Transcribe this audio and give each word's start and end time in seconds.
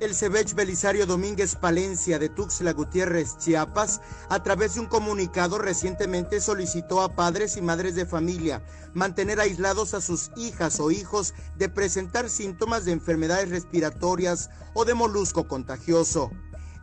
El 0.00 0.14
Cebech 0.14 0.54
Belisario 0.54 1.04
Domínguez 1.04 1.56
Palencia 1.56 2.18
de 2.18 2.30
Tuxtla 2.30 2.72
Gutiérrez, 2.72 3.36
Chiapas, 3.36 4.00
a 4.30 4.42
través 4.42 4.72
de 4.72 4.80
un 4.80 4.86
comunicado 4.86 5.58
recientemente 5.58 6.40
solicitó 6.40 7.02
a 7.02 7.14
padres 7.14 7.58
y 7.58 7.60
madres 7.60 7.94
de 7.94 8.06
familia 8.06 8.62
mantener 8.94 9.40
aislados 9.40 9.92
a 9.92 10.00
sus 10.00 10.30
hijas 10.36 10.80
o 10.80 10.90
hijos 10.90 11.34
de 11.58 11.68
presentar 11.68 12.30
síntomas 12.30 12.86
de 12.86 12.92
enfermedades 12.92 13.50
respiratorias 13.50 14.48
o 14.72 14.86
de 14.86 14.94
molusco 14.94 15.46
contagioso. 15.46 16.30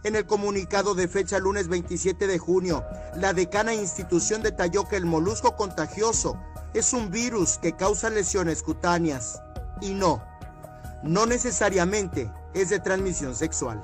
En 0.03 0.15
el 0.15 0.27
comunicado 0.27 0.93
de 0.93 1.07
fecha 1.07 1.39
lunes 1.39 1.69
27 1.69 2.27
de 2.27 2.37
junio, 2.37 2.85
la 3.15 3.33
decana 3.33 3.73
institución 3.73 4.43
detalló 4.43 4.87
que 4.87 4.95
el 4.95 5.07
molusco 5.07 5.55
contagioso 5.55 6.39
es 6.75 6.93
un 6.93 7.09
virus 7.09 7.57
que 7.57 7.75
causa 7.75 8.11
lesiones 8.11 8.61
cutáneas. 8.61 9.41
Y 9.81 9.95
no, 9.95 10.23
no 11.03 11.25
necesariamente 11.25 12.31
es 12.53 12.69
de 12.69 12.79
transmisión 12.79 13.35
sexual. 13.35 13.81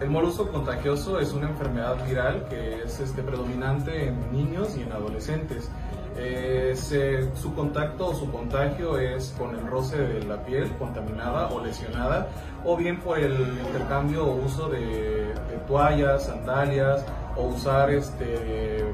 El 0.00 0.08
molusco 0.08 0.50
contagioso 0.50 1.20
es 1.20 1.32
una 1.32 1.50
enfermedad 1.50 2.02
viral 2.06 2.46
que 2.48 2.84
es 2.84 3.00
este, 3.00 3.22
predominante 3.22 4.08
en 4.08 4.32
niños 4.32 4.76
y 4.78 4.82
en 4.82 4.92
adolescentes. 4.92 5.70
Eh, 6.16 6.74
su 7.34 7.54
contacto 7.54 8.08
o 8.08 8.14
su 8.14 8.30
contagio 8.30 8.98
es 8.98 9.34
con 9.38 9.54
el 9.54 9.66
roce 9.66 9.96
de 9.96 10.24
la 10.24 10.44
piel 10.44 10.70
contaminada 10.76 11.48
o 11.50 11.64
lesionada 11.64 12.28
o 12.64 12.76
bien 12.76 12.98
por 13.00 13.18
el 13.18 13.58
intercambio 13.66 14.24
o 14.24 14.44
uso 14.44 14.68
de, 14.68 15.34
toallas, 15.68 16.26
sandalias 16.26 17.04
o 17.36 17.44
usar 17.44 17.90
este, 17.90 18.84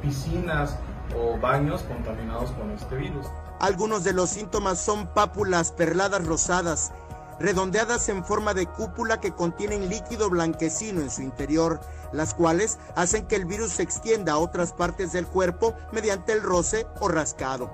piscinas 0.00 0.78
o 1.16 1.38
baños 1.38 1.82
contaminados 1.82 2.50
con 2.52 2.70
este 2.70 2.96
virus. 2.96 3.26
Algunos 3.58 4.04
de 4.04 4.12
los 4.12 4.30
síntomas 4.30 4.78
son 4.78 5.06
pápulas 5.08 5.72
perladas 5.72 6.26
rosadas, 6.26 6.92
redondeadas 7.38 8.08
en 8.08 8.24
forma 8.24 8.54
de 8.54 8.66
cúpula 8.66 9.20
que 9.20 9.32
contienen 9.32 9.88
líquido 9.88 10.30
blanquecino 10.30 11.00
en 11.00 11.10
su 11.10 11.22
interior, 11.22 11.80
las 12.12 12.34
cuales 12.34 12.78
hacen 12.96 13.26
que 13.26 13.36
el 13.36 13.46
virus 13.46 13.72
se 13.72 13.82
extienda 13.82 14.34
a 14.34 14.38
otras 14.38 14.72
partes 14.72 15.12
del 15.12 15.26
cuerpo 15.26 15.74
mediante 15.92 16.32
el 16.32 16.42
roce 16.42 16.86
o 17.00 17.08
rascado. 17.08 17.70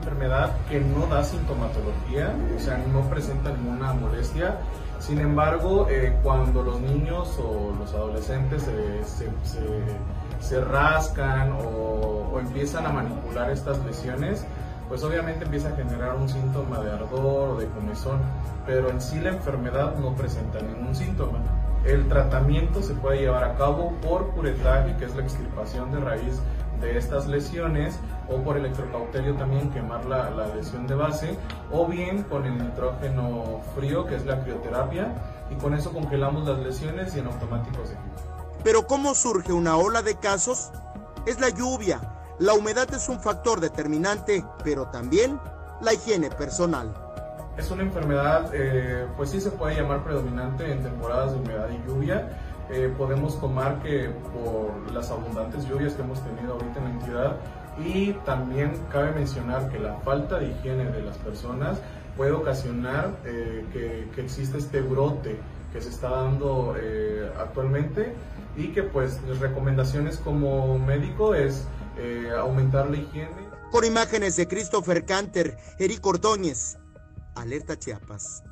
Enfermedad 0.00 0.56
que 0.68 0.80
no 0.80 1.06
da 1.06 1.24
sintomatología, 1.24 2.34
o 2.56 2.60
sea, 2.60 2.78
no 2.92 3.02
presenta 3.08 3.50
ninguna 3.52 3.92
molestia. 3.92 4.58
Sin 4.98 5.18
embargo, 5.20 5.86
eh, 5.88 6.16
cuando 6.22 6.62
los 6.62 6.80
niños 6.80 7.38
o 7.38 7.74
los 7.78 7.92
adolescentes 7.94 8.68
se, 10.40 10.60
rascan 10.60 11.52
o, 11.52 12.30
o 12.32 12.40
empiezan 12.40 12.86
a 12.86 12.90
manipular 12.90 13.50
estas 13.50 13.84
lesiones, 13.84 14.44
pues 14.88 15.04
obviamente 15.04 15.44
empieza 15.44 15.68
a 15.68 15.76
generar 15.76 16.16
un 16.16 16.28
síntoma 16.28 16.80
de 16.80 16.90
ardor 16.90 17.50
o 17.50 17.56
de 17.56 17.66
comezón, 17.66 18.20
pero 18.66 18.88
en 18.90 19.00
sí 19.00 19.20
la 19.20 19.30
enfermedad 19.30 19.96
no 19.98 20.14
presenta 20.14 20.60
ningún 20.60 20.94
síntoma. 20.94 21.38
El 21.84 22.08
tratamiento 22.08 22.82
se 22.82 22.94
puede 22.94 23.20
llevar 23.20 23.44
a 23.44 23.54
cabo 23.56 23.92
por 24.02 24.28
curetaje, 24.30 24.96
que 24.96 25.04
es 25.04 25.14
la 25.14 25.22
extirpación 25.22 25.92
de 25.92 26.00
raíz 26.00 26.40
de 26.80 26.96
estas 26.96 27.26
lesiones, 27.26 27.98
o 28.28 28.36
por 28.42 28.56
electrocauterio 28.56 29.34
también 29.34 29.70
quemar 29.70 30.04
la, 30.04 30.30
la 30.30 30.54
lesión 30.54 30.86
de 30.86 30.94
base, 30.94 31.38
o 31.72 31.86
bien 31.86 32.22
con 32.24 32.44
el 32.44 32.58
nitrógeno 32.58 33.60
frío, 33.74 34.06
que 34.06 34.16
es 34.16 34.26
la 34.26 34.42
crioterapia, 34.42 35.14
y 35.50 35.54
con 35.56 35.74
eso 35.74 35.92
congelamos 35.92 36.46
las 36.46 36.58
lesiones 36.58 37.14
y 37.16 37.20
en 37.20 37.26
automático 37.26 37.84
se 37.86 37.96
Pero 38.62 38.86
¿cómo 38.86 39.14
surge 39.14 39.52
una 39.52 39.76
ola 39.76 40.02
de 40.02 40.16
casos? 40.16 40.70
Es 41.26 41.40
la 41.40 41.48
lluvia, 41.48 42.00
la 42.38 42.54
humedad 42.54 42.92
es 42.94 43.08
un 43.08 43.18
factor 43.18 43.58
determinante, 43.60 44.44
pero 44.62 44.86
también 44.86 45.40
la 45.80 45.92
higiene 45.92 46.30
personal. 46.30 46.94
Es 47.56 47.68
una 47.72 47.82
enfermedad, 47.82 48.50
eh, 48.54 49.08
pues 49.16 49.30
sí 49.30 49.40
se 49.40 49.50
puede 49.50 49.74
llamar 49.74 50.04
predominante 50.04 50.70
en 50.70 50.80
temporadas 50.80 51.32
de 51.32 51.38
humedad 51.38 51.68
y 51.68 51.88
lluvia. 51.88 52.28
Eh, 52.70 52.92
podemos 52.96 53.40
tomar 53.40 53.82
que 53.82 54.10
por 54.32 54.92
las 54.92 55.10
abundantes 55.10 55.66
lluvias 55.66 55.94
que 55.94 56.02
hemos 56.02 56.22
tenido 56.22 56.54
ahorita 56.54 56.78
en 56.78 56.84
la 56.84 56.90
entidad 56.90 57.36
y 57.78 58.12
también 58.24 58.72
cabe 58.90 59.12
mencionar 59.12 59.70
que 59.70 59.78
la 59.78 59.94
falta 60.00 60.38
de 60.38 60.48
higiene 60.48 60.84
de 60.84 61.02
las 61.02 61.16
personas 61.18 61.80
puede 62.16 62.32
ocasionar 62.32 63.16
eh, 63.24 63.64
que, 63.72 64.08
que 64.14 64.20
exista 64.20 64.58
este 64.58 64.80
brote 64.82 65.38
que 65.72 65.80
se 65.80 65.90
está 65.90 66.10
dando 66.10 66.74
actualmente 67.38 68.14
y 68.56 68.68
que 68.68 68.82
pues 68.82 69.20
recomendaciones 69.38 70.16
como 70.16 70.78
médico 70.78 71.34
es 71.34 71.66
eh, 71.98 72.30
aumentar 72.36 72.88
la 72.90 72.96
higiene. 72.96 73.48
Con 73.72 73.84
imágenes 73.84 74.36
de 74.36 74.46
Christopher 74.46 75.04
Canter, 75.04 75.56
Eric 75.78 76.04
Ordóñez, 76.06 76.78
Alerta 77.34 77.76
Chiapas. 77.76 78.42